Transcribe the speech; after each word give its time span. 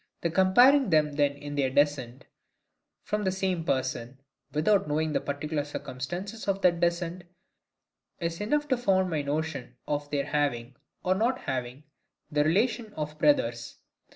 The 0.21 0.31
comparing 0.31 0.89
them 0.89 1.13
then 1.13 1.33
in 1.33 1.53
their 1.53 1.69
descent 1.69 2.25
from 3.03 3.23
the 3.23 3.29
same 3.31 3.63
person, 3.63 4.19
without 4.51 4.87
knowing 4.87 5.13
the 5.13 5.21
particular 5.21 5.63
circumstances 5.63 6.47
of 6.47 6.63
that 6.63 6.79
descent, 6.79 7.25
is 8.19 8.41
enough 8.41 8.67
to 8.69 8.77
found 8.77 9.11
my 9.11 9.21
notion 9.21 9.77
of 9.87 10.09
their 10.09 10.25
having, 10.25 10.75
or 11.03 11.13
not 11.13 11.41
having, 11.41 11.83
the 12.31 12.43
relation 12.43 12.95
of 12.95 13.19
brothers. 13.19 13.75